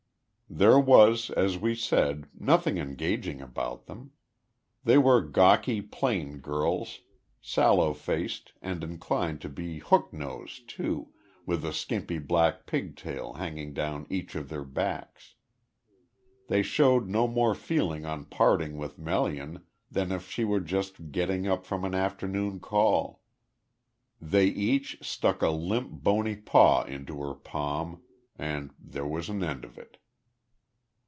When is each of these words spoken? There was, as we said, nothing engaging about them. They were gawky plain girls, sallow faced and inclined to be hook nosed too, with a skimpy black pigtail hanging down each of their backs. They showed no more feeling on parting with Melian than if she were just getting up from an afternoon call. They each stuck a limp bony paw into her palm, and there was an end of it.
There 0.53 0.77
was, 0.81 1.29
as 1.29 1.57
we 1.57 1.75
said, 1.75 2.27
nothing 2.37 2.77
engaging 2.77 3.41
about 3.41 3.85
them. 3.85 4.11
They 4.83 4.97
were 4.97 5.21
gawky 5.21 5.79
plain 5.81 6.39
girls, 6.39 6.99
sallow 7.41 7.93
faced 7.93 8.51
and 8.61 8.83
inclined 8.83 9.39
to 9.43 9.49
be 9.49 9.79
hook 9.79 10.11
nosed 10.11 10.67
too, 10.67 11.13
with 11.45 11.63
a 11.63 11.71
skimpy 11.71 12.19
black 12.19 12.65
pigtail 12.65 13.31
hanging 13.35 13.73
down 13.73 14.05
each 14.09 14.35
of 14.35 14.49
their 14.49 14.65
backs. 14.65 15.35
They 16.49 16.63
showed 16.63 17.07
no 17.07 17.29
more 17.29 17.55
feeling 17.55 18.05
on 18.05 18.25
parting 18.25 18.75
with 18.75 18.99
Melian 18.99 19.63
than 19.89 20.11
if 20.11 20.29
she 20.29 20.43
were 20.43 20.59
just 20.59 21.13
getting 21.13 21.47
up 21.47 21.65
from 21.65 21.85
an 21.85 21.95
afternoon 21.95 22.59
call. 22.59 23.21
They 24.19 24.47
each 24.47 24.97
stuck 25.01 25.41
a 25.41 25.49
limp 25.49 26.03
bony 26.03 26.35
paw 26.35 26.83
into 26.83 27.21
her 27.23 27.35
palm, 27.35 28.01
and 28.37 28.73
there 28.77 29.07
was 29.07 29.29
an 29.29 29.43
end 29.45 29.63
of 29.63 29.77
it. 29.79 29.97